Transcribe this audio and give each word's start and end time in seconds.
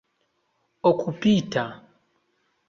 okupita 0.89 1.65